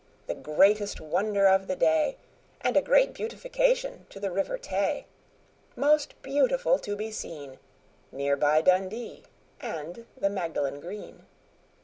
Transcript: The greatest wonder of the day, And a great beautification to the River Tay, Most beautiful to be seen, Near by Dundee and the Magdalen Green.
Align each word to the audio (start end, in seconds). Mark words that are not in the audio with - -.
The 0.25 0.33
greatest 0.33 0.99
wonder 0.99 1.45
of 1.45 1.67
the 1.67 1.75
day, 1.75 2.17
And 2.61 2.75
a 2.75 2.81
great 2.81 3.13
beautification 3.13 4.07
to 4.09 4.19
the 4.19 4.31
River 4.31 4.57
Tay, 4.57 5.05
Most 5.75 6.19
beautiful 6.23 6.79
to 6.79 6.95
be 6.95 7.11
seen, 7.11 7.59
Near 8.11 8.35
by 8.35 8.61
Dundee 8.63 9.25
and 9.59 10.07
the 10.17 10.31
Magdalen 10.31 10.79
Green. 10.79 11.27